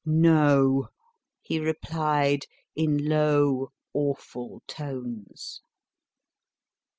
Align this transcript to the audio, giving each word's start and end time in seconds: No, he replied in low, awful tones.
No, 0.03 0.87
he 1.43 1.59
replied 1.59 2.47
in 2.75 3.07
low, 3.07 3.71
awful 3.93 4.63
tones. 4.67 5.61